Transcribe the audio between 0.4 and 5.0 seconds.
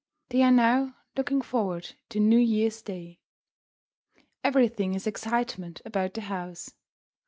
are now looking forward to New Year's day. Everything